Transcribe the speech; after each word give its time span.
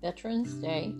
Veterans 0.00 0.54
Day. 0.54 0.94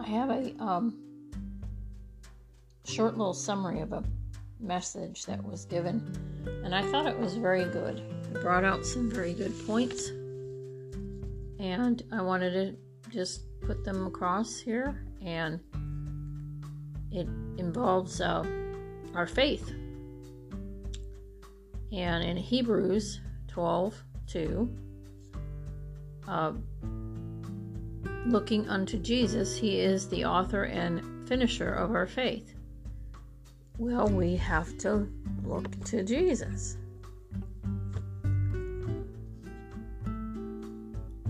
I 0.00 0.06
have 0.06 0.30
a 0.30 0.54
um, 0.62 0.98
short 2.84 3.16
little 3.16 3.32
summary 3.32 3.80
of 3.80 3.92
a 3.92 4.04
message 4.60 5.24
that 5.26 5.42
was 5.42 5.64
given, 5.64 6.02
and 6.64 6.74
I 6.74 6.82
thought 6.90 7.06
it 7.06 7.18
was 7.18 7.34
very 7.34 7.64
good. 7.64 7.98
It 8.34 8.40
brought 8.42 8.64
out 8.64 8.84
some 8.84 9.10
very 9.10 9.32
good 9.32 9.54
points, 9.66 10.08
and 11.58 12.02
I 12.12 12.20
wanted 12.20 12.52
to 12.52 13.10
just 13.10 13.42
put 13.62 13.82
them 13.82 14.06
across 14.06 14.58
here, 14.58 15.06
and 15.24 15.58
it 17.10 17.28
involves 17.56 18.20
uh, 18.20 18.44
our 19.14 19.26
faith. 19.26 19.74
And 21.94 22.24
in 22.24 22.36
Hebrews 22.36 23.20
12 23.46 24.02
2, 24.26 24.76
uh, 26.26 26.52
looking 28.26 28.68
unto 28.68 28.98
Jesus, 28.98 29.56
he 29.56 29.78
is 29.78 30.08
the 30.08 30.24
author 30.24 30.64
and 30.64 31.28
finisher 31.28 31.72
of 31.72 31.94
our 31.94 32.06
faith. 32.06 32.54
Well, 33.78 34.08
we 34.08 34.34
have 34.36 34.76
to 34.78 35.08
look 35.44 35.84
to 35.84 36.02
Jesus. 36.02 36.78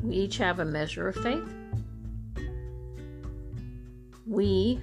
We 0.02 0.16
each 0.16 0.38
have 0.38 0.60
a 0.60 0.64
measure 0.64 1.08
of 1.08 1.16
faith. 1.16 1.54
We, 4.26 4.80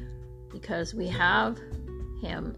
because 0.51 0.93
we 0.93 1.07
have 1.07 1.57
Him 2.21 2.55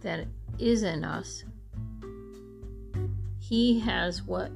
that 0.00 0.26
is 0.58 0.82
in 0.82 1.04
us, 1.04 1.44
He 3.52 3.78
has 3.80 4.22
what 4.22 4.50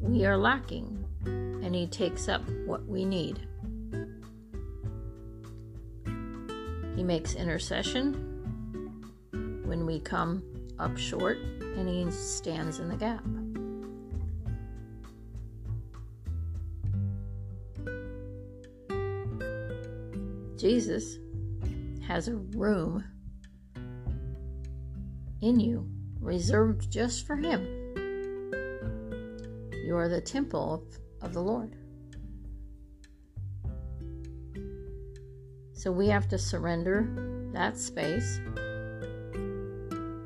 we 0.00 0.24
are 0.24 0.38
lacking, 0.38 1.04
and 1.26 1.74
He 1.74 1.86
takes 1.86 2.26
up 2.26 2.40
what 2.64 2.82
we 2.86 3.04
need. 3.04 3.46
He 6.96 7.02
makes 7.02 7.34
intercession 7.34 8.14
when 9.66 9.84
we 9.84 10.00
come 10.00 10.42
up 10.78 10.96
short, 10.96 11.36
and 11.36 11.86
He 11.86 12.10
stands 12.10 12.78
in 12.78 12.88
the 12.88 12.96
gap. 12.96 13.22
Jesus 20.56 21.18
has 22.08 22.28
a 22.28 22.36
room 22.36 23.04
in 25.42 25.60
you 25.60 25.86
reserved 26.20 26.90
just 26.90 27.26
for 27.26 27.36
Him. 27.36 27.83
You 29.94 30.00
are 30.00 30.08
the 30.08 30.20
temple 30.20 30.74
of, 30.74 31.28
of 31.28 31.32
the 31.34 31.40
Lord. 31.40 31.76
So 35.72 35.92
we 35.92 36.08
have 36.08 36.26
to 36.30 36.36
surrender 36.36 37.06
that 37.52 37.78
space 37.78 38.40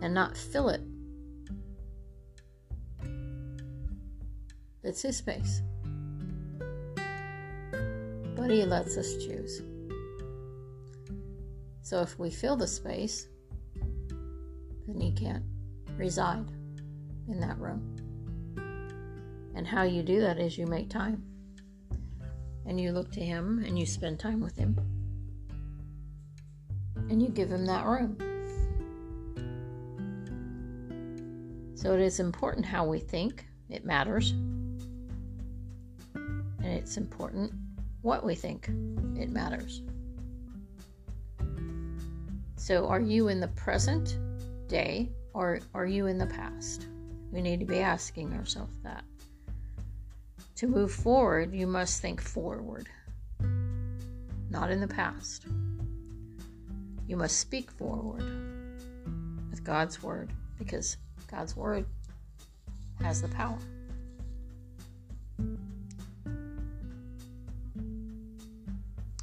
and 0.01 0.15
not 0.15 0.39
fill 0.39 0.71
it. 0.71 0.81
It's 4.83 5.03
His 5.03 5.19
space. 5.19 5.61
But 8.37 8.49
He 8.49 8.65
lets 8.65 8.97
us 8.97 9.13
choose. 9.23 9.61
So 11.83 12.01
if 12.01 12.19
we 12.19 12.31
fill 12.31 12.57
the 12.57 12.67
space, 12.67 13.29
then 14.87 14.99
He 14.99 15.13
can't 15.13 15.45
reside 15.99 16.47
in 17.29 17.39
that 17.41 17.59
room. 17.59 17.98
And 19.59 19.67
how 19.67 19.83
you 19.83 20.05
do 20.05 20.21
that 20.21 20.39
is 20.39 20.57
you 20.57 20.69
make 20.69 20.89
time. 20.89 21.21
And 22.65 22.81
you 22.81 22.93
look 22.93 23.11
to 23.11 23.21
Him 23.21 23.65
and 23.67 23.77
you 23.77 23.87
spend 23.87 24.21
time 24.21 24.41
with 24.41 24.57
Him. 24.57 24.79
And 27.11 27.21
you 27.21 27.29
give 27.29 27.51
Him 27.51 27.67
that 27.67 27.85
room. 27.85 28.17
So 31.75 31.93
it 31.93 32.01
is 32.01 32.21
important 32.21 32.67
how 32.67 32.87
we 32.87 33.01
think, 33.01 33.47
it 33.69 33.85
matters. 33.85 34.31
And 36.15 36.47
it's 36.63 36.97
important 36.97 37.53
what 38.03 38.25
we 38.25 38.37
think, 38.37 38.69
it 39.17 39.29
matters. 39.29 39.83
So, 42.55 42.87
are 42.87 43.01
you 43.01 43.27
in 43.27 43.41
the 43.41 43.49
present 43.49 44.19
day 44.69 45.11
or 45.35 45.59
are 45.75 45.87
you 45.87 46.07
in 46.07 46.17
the 46.17 46.27
past? 46.27 46.87
We 47.33 47.43
need 47.43 47.59
to 47.59 47.67
be 47.67 47.81
asking 47.81 48.33
ourselves 48.35 48.79
that. 48.85 49.03
To 50.59 50.67
move 50.67 50.91
forward, 50.91 51.55
you 51.55 51.69
must 51.69 52.03
think 52.03 52.21
forward, 52.21 52.89
not 54.51 54.73
in 54.73 54.81
the 54.81 54.89
past. 54.89 55.47
You 57.07 57.17
must 57.17 57.39
speak 57.39 57.71
forward 57.71 58.25
with 59.51 59.63
God's 59.63 60.03
word 60.03 60.33
because 60.59 60.97
God's 61.31 61.55
word 61.55 61.87
has 63.01 63.23
the 63.23 63.29
power. 63.29 63.61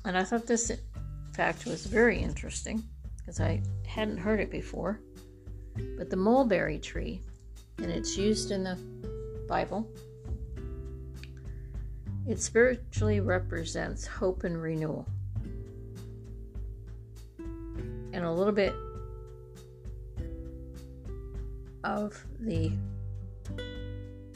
And 0.05 0.17
I 0.17 0.23
thought 0.23 0.47
this 0.47 0.71
fact 1.33 1.65
was 1.65 1.85
very 1.85 2.17
interesting 2.17 2.81
because 3.17 3.41
I 3.41 3.61
hadn't 3.85 4.19
heard 4.19 4.39
it 4.39 4.51
before. 4.51 5.01
But 5.97 6.09
the 6.09 6.15
mulberry 6.15 6.79
tree, 6.79 7.19
and 7.79 7.91
it's 7.91 8.15
used 8.15 8.51
in 8.51 8.63
the 8.63 8.79
Bible, 9.49 9.85
it 12.27 12.39
spiritually 12.39 13.19
represents 13.19 14.07
hope 14.07 14.43
and 14.43 14.61
renewal. 14.61 15.07
And 17.37 18.25
a 18.25 18.31
little 18.31 18.53
bit 18.53 18.73
of 21.83 22.25
the 22.39 22.71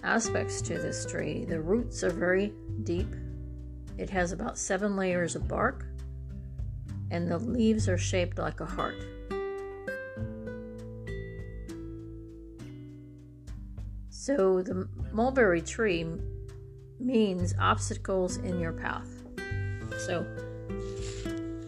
aspects 0.03 0.61
to 0.61 0.77
this 0.77 1.05
tree. 1.05 1.45
The 1.45 1.59
roots 1.59 2.03
are 2.03 2.11
very 2.11 2.53
deep. 2.83 3.07
It 3.97 4.09
has 4.11 4.31
about 4.31 4.57
seven 4.57 4.95
layers 4.95 5.35
of 5.35 5.47
bark, 5.47 5.85
and 7.11 7.29
the 7.29 7.39
leaves 7.39 7.89
are 7.89 7.97
shaped 7.97 8.37
like 8.37 8.59
a 8.59 8.65
heart. 8.65 9.03
So 14.09 14.61
the 14.61 14.87
mulberry 15.11 15.61
tree 15.61 16.05
means 16.99 17.53
obstacles 17.59 18.37
in 18.37 18.59
your 18.59 18.73
path. 18.73 19.07
So 20.05 20.25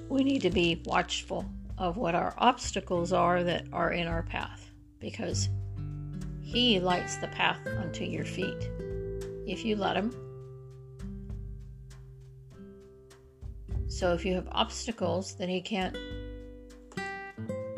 we 0.10 0.24
need 0.24 0.42
to 0.42 0.50
be 0.50 0.82
watchful 0.86 1.46
of 1.78 1.98
what 1.98 2.16
our 2.16 2.34
obstacles 2.38 3.14
are 3.14 3.44
that 3.44 3.66
are 3.74 3.92
in 3.92 4.08
our 4.08 4.24
path 4.24 4.70
because 5.00 5.50
He 6.42 6.80
lights 6.80 7.18
the 7.18 7.28
path 7.30 7.60
unto 7.66 8.04
your 8.04 8.26
feet 8.26 8.70
if 9.48 9.66
you 9.66 9.76
let 9.76 9.96
Him. 9.96 10.14
So 13.88 14.14
if 14.14 14.26
you 14.26 14.36
have 14.36 14.48
obstacles, 14.52 15.34
then 15.36 15.50
He 15.50 15.62
can't 15.62 15.98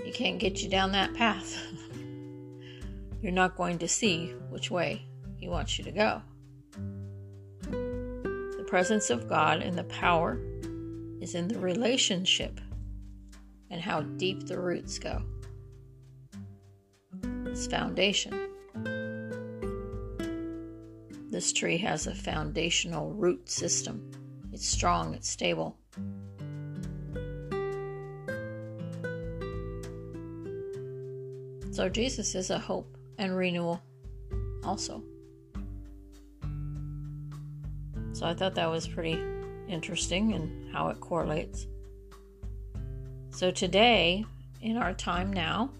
He 0.03 0.11
can't 0.11 0.39
get 0.39 0.61
you 0.61 0.69
down 0.69 0.91
that 0.91 1.13
path. 1.13 1.57
You're 3.21 3.31
not 3.31 3.55
going 3.55 3.77
to 3.79 3.87
see 3.87 4.33
which 4.49 4.69
way 4.69 5.05
He 5.37 5.47
wants 5.47 5.77
you 5.77 5.83
to 5.85 5.91
go. 5.91 6.21
Presence 8.73 9.11
of 9.11 9.29
God 9.29 9.61
and 9.61 9.77
the 9.77 9.83
power 9.83 10.39
is 11.21 11.35
in 11.35 11.47
the 11.47 11.59
relationship 11.59 12.59
and 13.69 13.79
how 13.79 14.01
deep 14.01 14.47
the 14.47 14.59
roots 14.59 14.97
go. 14.97 15.21
It's 17.45 17.67
foundation. 17.67 18.49
This 21.29 21.53
tree 21.53 21.77
has 21.77 22.07
a 22.07 22.15
foundational 22.15 23.13
root 23.13 23.47
system. 23.47 24.09
It's 24.51 24.65
strong, 24.65 25.13
it's 25.13 25.29
stable. 25.29 25.77
So, 31.69 31.89
Jesus 31.89 32.33
is 32.33 32.49
a 32.49 32.57
hope 32.57 32.97
and 33.19 33.37
renewal 33.37 33.83
also. 34.63 35.03
So, 38.13 38.25
I 38.25 38.33
thought 38.33 38.55
that 38.55 38.69
was 38.69 38.87
pretty 38.87 39.19
interesting 39.67 40.33
and 40.33 40.73
how 40.73 40.89
it 40.89 40.99
correlates. 40.99 41.67
So, 43.31 43.51
today, 43.51 44.25
in 44.61 44.77
our 44.77 44.93
time 44.93 45.33
now, 45.33 45.71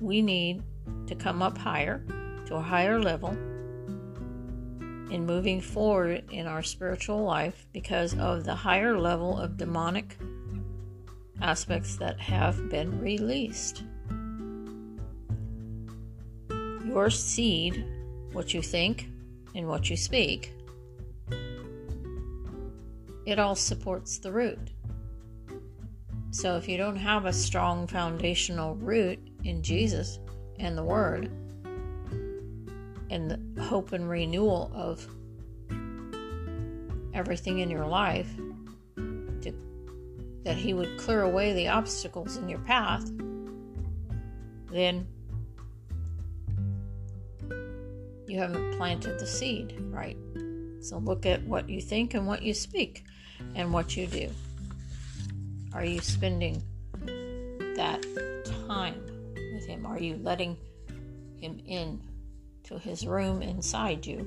we 0.00 0.22
need 0.22 0.62
to 1.06 1.14
come 1.14 1.42
up 1.42 1.58
higher 1.58 2.04
to 2.46 2.54
a 2.54 2.60
higher 2.60 3.00
level 3.00 3.30
in 5.10 5.24
moving 5.26 5.60
forward 5.60 6.24
in 6.30 6.46
our 6.46 6.62
spiritual 6.62 7.24
life 7.24 7.66
because 7.72 8.14
of 8.18 8.44
the 8.44 8.54
higher 8.54 8.98
level 8.98 9.38
of 9.38 9.56
demonic 9.56 10.16
aspects 11.40 11.96
that 11.96 12.20
have 12.20 12.68
been 12.68 13.00
released. 13.00 13.82
your 16.98 17.10
seed, 17.10 17.84
what 18.32 18.52
you 18.52 18.62
think 18.62 19.08
and 19.54 19.68
what 19.68 19.88
you 19.88 19.96
speak, 19.96 20.52
it 23.28 23.38
all 23.38 23.54
supports 23.54 24.16
the 24.16 24.32
root. 24.32 24.70
So 26.30 26.56
if 26.56 26.66
you 26.66 26.78
don't 26.78 26.96
have 26.96 27.26
a 27.26 27.32
strong 27.32 27.86
foundational 27.86 28.74
root 28.76 29.18
in 29.44 29.62
Jesus 29.62 30.18
and 30.58 30.78
the 30.78 30.82
Word, 30.82 31.30
and 33.10 33.30
the 33.54 33.62
hope 33.62 33.92
and 33.92 34.08
renewal 34.08 34.70
of 34.74 35.06
everything 37.12 37.58
in 37.58 37.68
your 37.68 37.86
life, 37.86 38.34
to, 38.96 39.52
that 40.44 40.56
He 40.56 40.72
would 40.72 40.98
clear 40.98 41.20
away 41.20 41.52
the 41.52 41.68
obstacles 41.68 42.38
in 42.38 42.48
your 42.48 42.60
path, 42.60 43.04
then 44.72 45.06
you 48.26 48.38
haven't 48.38 48.78
planted 48.78 49.18
the 49.18 49.26
seed 49.26 49.74
right. 49.90 50.16
So 50.88 50.96
look 50.96 51.26
at 51.26 51.42
what 51.42 51.68
you 51.68 51.82
think 51.82 52.14
and 52.14 52.26
what 52.26 52.40
you 52.42 52.54
speak 52.54 53.04
and 53.54 53.74
what 53.74 53.94
you 53.94 54.06
do. 54.06 54.30
Are 55.74 55.84
you 55.84 56.00
spending 56.00 56.62
that 57.76 58.02
time 58.66 58.94
with 59.52 59.66
Him? 59.66 59.84
Are 59.84 59.98
you 59.98 60.18
letting 60.22 60.56
Him 61.38 61.60
in 61.66 62.00
to 62.64 62.78
His 62.78 63.06
room 63.06 63.42
inside 63.42 64.06
you? 64.06 64.26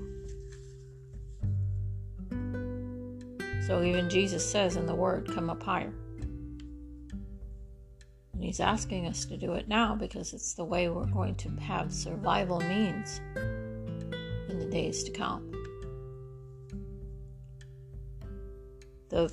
So 3.66 3.82
even 3.82 4.08
Jesus 4.08 4.48
says 4.48 4.76
in 4.76 4.86
the 4.86 4.94
Word, 4.94 5.34
Come 5.34 5.50
up 5.50 5.64
higher. 5.64 5.92
And 8.34 8.44
He's 8.44 8.60
asking 8.60 9.08
us 9.08 9.26
to 9.26 9.36
do 9.36 9.54
it 9.54 9.68
now 9.68 9.96
because 9.96 10.32
it's 10.32 10.54
the 10.54 10.66
way 10.66 10.90
we're 10.90 11.06
going 11.08 11.34
to 11.38 11.50
have 11.60 11.92
survival 11.92 12.60
means 12.60 13.20
in 13.36 14.60
the 14.60 14.68
days 14.70 15.04
to 15.06 15.12
come. 15.12 15.51
The 19.12 19.32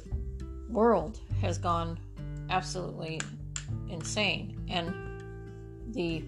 world 0.69 1.21
has 1.41 1.57
gone 1.57 1.99
absolutely 2.51 3.21
insane, 3.89 4.61
and 4.69 4.93
the 5.95 6.25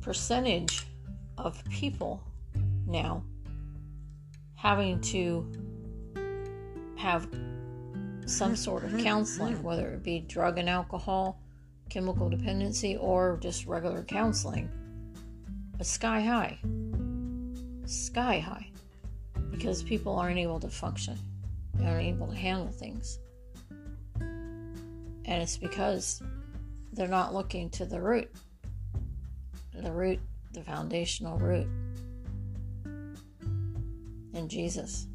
percentage 0.00 0.86
of 1.36 1.62
people 1.66 2.22
now 2.86 3.22
having 4.56 4.98
to 5.02 5.46
have 6.96 7.28
some 8.24 8.56
sort 8.56 8.84
of 8.84 8.96
counseling, 8.98 9.62
whether 9.62 9.90
it 9.90 10.02
be 10.02 10.20
drug 10.20 10.56
and 10.58 10.70
alcohol, 10.70 11.38
chemical 11.90 12.30
dependency, 12.30 12.96
or 12.96 13.38
just 13.42 13.66
regular 13.66 14.02
counseling, 14.02 14.70
is 15.78 15.88
sky 15.88 16.22
high. 16.22 16.58
Sky 17.84 18.38
high. 18.38 18.66
Because 19.50 19.82
people 19.82 20.16
aren't 20.16 20.38
able 20.38 20.58
to 20.60 20.68
function, 20.68 21.18
they 21.76 21.86
aren't 21.86 22.06
able 22.06 22.26
to 22.28 22.36
handle 22.36 22.68
things. 22.68 23.18
And 24.20 25.42
it's 25.42 25.56
because 25.56 26.22
they're 26.92 27.08
not 27.08 27.34
looking 27.34 27.70
to 27.70 27.86
the 27.86 28.00
root. 28.00 28.30
The 29.74 29.92
root, 29.92 30.20
the 30.52 30.62
foundational 30.62 31.38
root 31.38 31.66
in 34.34 34.48
Jesus, 34.48 35.06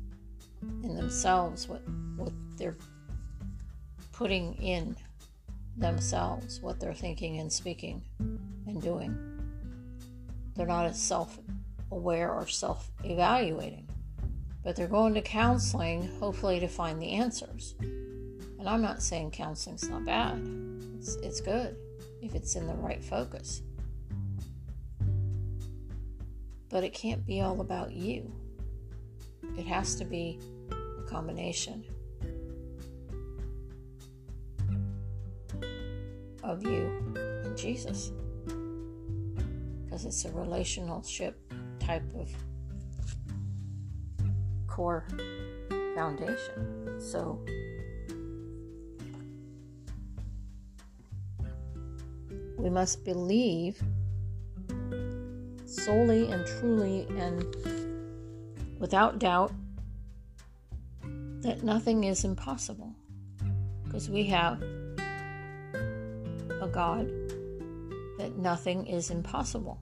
in 0.84 0.96
themselves, 0.96 1.68
what, 1.68 1.82
what 2.16 2.34
they're 2.58 2.78
putting 4.12 4.56
in 4.56 4.96
themselves, 5.78 6.62
what 6.62 6.80
they're 6.80 6.94
thinking 6.94 7.40
and 7.40 7.52
speaking 7.52 8.02
and 8.20 8.82
doing. 8.82 9.18
They're 10.56 10.68
not 10.68 10.86
as 10.86 11.00
self 11.00 11.40
aware 11.92 12.34
or 12.34 12.48
self 12.48 12.92
evaluating, 13.04 13.88
but 14.64 14.76
they're 14.76 14.88
going 14.88 15.14
to 15.14 15.22
counseling 15.22 16.10
hopefully 16.20 16.60
to 16.60 16.68
find 16.68 17.02
the 17.02 17.12
answers. 17.12 17.76
And 17.80 18.68
I'm 18.68 18.82
not 18.82 19.02
saying 19.02 19.32
counseling's 19.32 19.88
not 19.88 20.06
bad, 20.06 20.42
it's, 20.98 21.16
it's 21.16 21.42
good 21.42 21.78
if 22.22 22.36
it's 22.36 22.56
in 22.56 22.68
the 22.68 22.74
right 22.74 23.04
focus. 23.04 23.62
But 26.70 26.84
it 26.84 26.94
can't 26.94 27.26
be 27.26 27.42
all 27.42 27.62
about 27.62 27.94
you, 27.94 28.32
it 29.58 29.66
has 29.66 29.96
to 29.96 30.06
be 30.06 30.40
a 30.72 31.10
combination 31.10 31.86
of 36.44 36.64
you 36.64 37.14
and 37.16 37.58
Jesus. 37.58 38.12
Because 39.86 40.06
it's 40.06 40.26
a 40.26 40.32
relationship 40.32 41.40
type 41.80 42.04
of 42.16 42.30
core 44.69 45.06
foundation. 45.95 47.00
So, 47.00 47.39
we 52.57 52.69
must 52.69 53.04
believe 53.04 53.81
solely 55.66 56.31
and 56.31 56.45
truly 56.45 57.07
and 57.18 57.44
without 58.80 59.19
doubt 59.19 59.51
that 61.42 61.63
nothing 61.63 62.04
is 62.04 62.24
impossible 62.24 62.94
because 63.86 64.10
we 64.10 64.24
have 64.25 64.62
a 66.62 66.69
God 66.71 67.10
that 68.18 68.38
nothing 68.38 68.86
is 68.88 69.10
impossible. 69.10 69.80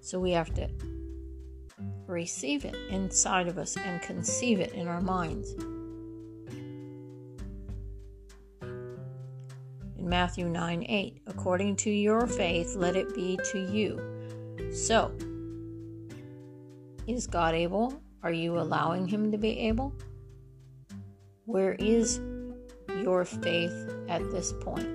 So 0.00 0.18
we 0.18 0.32
have 0.32 0.52
to 0.54 0.68
receive 2.10 2.64
it 2.64 2.74
inside 2.90 3.48
of 3.48 3.56
us 3.56 3.76
and 3.76 4.02
conceive 4.02 4.60
it 4.60 4.72
in 4.72 4.88
our 4.88 5.00
minds. 5.00 5.52
In 8.62 10.08
Matthew 10.08 10.48
9 10.48 10.84
8, 10.88 11.22
according 11.26 11.76
to 11.76 11.90
your 11.90 12.26
faith, 12.26 12.74
let 12.74 12.96
it 12.96 13.14
be 13.14 13.38
to 13.52 13.70
you. 13.72 14.00
So, 14.72 15.12
is 17.06 17.26
God 17.26 17.54
able? 17.54 18.00
Are 18.22 18.32
you 18.32 18.58
allowing 18.58 19.08
Him 19.08 19.32
to 19.32 19.38
be 19.38 19.58
able? 19.60 19.94
Where 21.46 21.72
is 21.74 22.20
your 22.88 23.24
faith 23.24 23.72
at 24.08 24.30
this 24.30 24.52
point? 24.60 24.88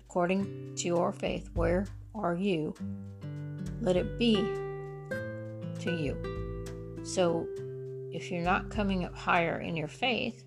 According 0.00 0.74
to 0.76 0.86
your 0.86 1.12
faith, 1.12 1.50
where 1.54 1.86
are 2.14 2.34
you? 2.34 2.74
Let 3.80 3.96
it 3.96 4.18
be 4.18 4.36
to 5.80 5.90
you. 5.90 7.02
So, 7.04 7.46
if 8.12 8.30
you're 8.30 8.42
not 8.42 8.70
coming 8.70 9.04
up 9.04 9.14
higher 9.14 9.60
in 9.60 9.76
your 9.76 9.88
faith, 9.88 10.42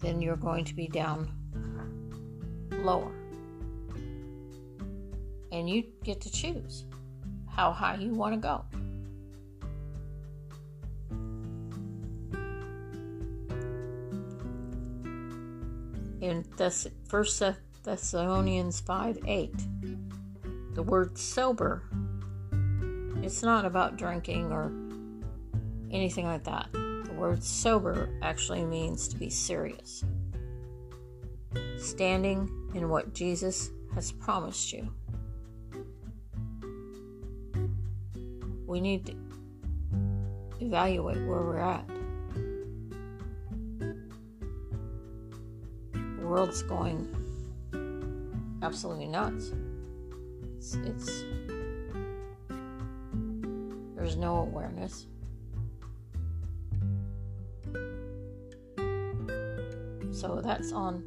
then 0.00 0.20
you're 0.20 0.36
going 0.36 0.64
to 0.66 0.74
be 0.74 0.88
down 0.88 1.30
lower. 2.70 3.12
And 5.50 5.68
you 5.68 5.84
get 6.02 6.20
to 6.22 6.30
choose 6.30 6.84
how 7.48 7.72
high 7.72 7.96
you 7.96 8.14
want 8.14 8.34
to 8.34 8.40
go. 8.40 8.64
In 16.20 16.44
Thess- 16.56 16.86
1 17.10 17.56
Thessalonians 17.82 18.80
5 18.80 19.18
8, 19.26 19.54
the 20.74 20.82
word 20.82 21.18
sober, 21.18 21.82
it's 23.22 23.42
not 23.42 23.64
about 23.64 23.96
drinking 23.96 24.50
or 24.50 24.72
anything 25.90 26.24
like 26.24 26.44
that 26.44 26.72
The 26.72 27.14
word 27.16 27.44
sober 27.44 28.08
actually 28.22 28.64
means 28.64 29.06
to 29.08 29.16
be 29.16 29.28
serious. 29.28 30.04
Standing 31.76 32.50
in 32.74 32.88
what 32.88 33.12
Jesus 33.12 33.70
has 33.94 34.12
promised 34.12 34.72
you. 34.72 34.90
We 38.66 38.80
need 38.80 39.06
to 39.06 39.14
evaluate 40.60 41.18
where 41.26 41.42
we're 41.42 41.58
at. 41.58 41.86
The 45.92 46.26
world's 46.26 46.62
going 46.62 47.08
absolutely 48.62 49.08
nuts. 49.08 49.52
It's, 50.62 50.74
it's 50.84 51.24
there's 53.96 54.16
no 54.16 54.36
awareness. 54.36 55.06
So 60.12 60.40
that's 60.40 60.70
on 60.70 61.02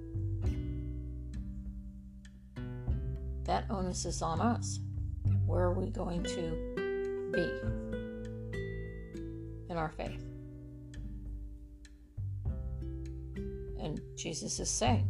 that 3.46 3.64
onus 3.70 4.04
is 4.04 4.22
on 4.22 4.42
us. 4.42 4.82
Where 5.46 5.64
are 5.64 5.74
we 5.74 5.90
going 5.90 6.24
to 6.24 7.32
be 7.32 7.50
in 9.70 9.78
our 9.78 9.94
faith? 9.96 10.22
And 13.80 14.02
Jesus 14.18 14.60
is 14.60 14.70
saying, 14.70 15.08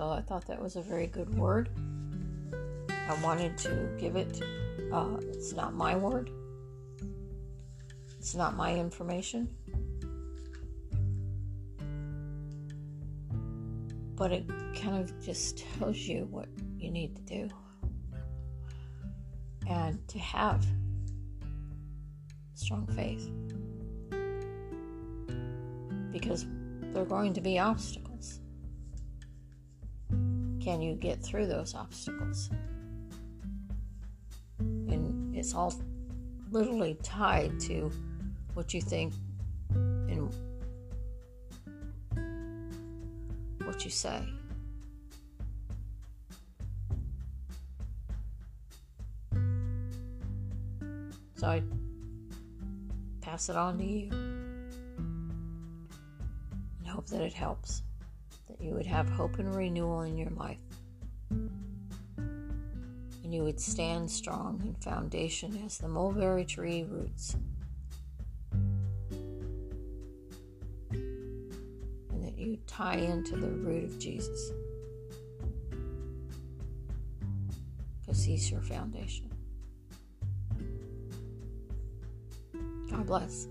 So 0.00 0.08
I 0.08 0.22
thought 0.22 0.46
that 0.46 0.62
was 0.62 0.76
a 0.76 0.80
very 0.80 1.06
good 1.06 1.34
word. 1.34 1.68
I 2.90 3.22
wanted 3.22 3.58
to 3.58 3.94
give 3.98 4.16
it. 4.16 4.40
Uh, 4.90 5.18
it's 5.20 5.52
not 5.52 5.74
my 5.74 5.94
word. 5.94 6.30
It's 8.18 8.34
not 8.34 8.56
my 8.56 8.74
information. 8.74 9.54
But 14.16 14.32
it 14.32 14.48
kind 14.74 15.02
of 15.02 15.22
just 15.22 15.58
tells 15.58 15.98
you 15.98 16.26
what 16.30 16.48
you 16.78 16.90
need 16.90 17.14
to 17.16 17.22
do 17.22 17.48
and 19.68 19.98
to 20.08 20.18
have 20.18 20.64
strong 22.54 22.86
faith. 22.86 23.30
Because 26.10 26.46
there 26.80 27.02
are 27.02 27.04
going 27.04 27.34
to 27.34 27.42
be 27.42 27.58
obstacles. 27.58 28.09
Can 30.60 30.82
you 30.82 30.94
get 30.94 31.22
through 31.22 31.46
those 31.46 31.74
obstacles? 31.74 32.50
And 34.58 35.34
it's 35.34 35.54
all 35.54 35.72
literally 36.50 36.98
tied 37.02 37.58
to 37.60 37.90
what 38.54 38.74
you 38.74 38.82
think 38.82 39.14
and 39.70 40.28
what 43.64 43.84
you 43.84 43.90
say. 43.90 44.20
So 51.36 51.46
I 51.46 51.62
pass 53.22 53.48
it 53.48 53.56
on 53.56 53.78
to 53.78 53.84
you 53.84 54.10
and 54.10 54.68
hope 56.86 57.06
that 57.06 57.22
it 57.22 57.32
helps, 57.32 57.82
you 58.60 58.74
would 58.74 58.86
have 58.86 59.08
hope 59.08 59.38
and 59.38 59.54
renewal 59.54 60.02
in 60.02 60.18
your 60.18 60.30
life. 60.30 60.58
And 61.30 63.34
you 63.34 63.44
would 63.44 63.60
stand 63.60 64.10
strong 64.10 64.60
in 64.64 64.74
foundation 64.74 65.62
as 65.64 65.78
the 65.78 65.88
mulberry 65.88 66.44
tree 66.44 66.84
roots. 66.88 67.36
And 70.90 72.22
that 72.22 72.36
you 72.36 72.58
tie 72.66 72.96
into 72.96 73.36
the 73.36 73.48
root 73.48 73.84
of 73.84 73.98
Jesus. 73.98 74.52
Because 78.00 78.24
he's 78.24 78.50
your 78.50 78.62
foundation. 78.62 79.30
God 82.90 83.06
bless. 83.06 83.46